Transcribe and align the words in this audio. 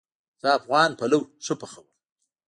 زه 0.41 0.47
افغان 0.59 0.91
پلو 0.99 1.19
ښه 1.45 1.53
پخوم 1.61 1.87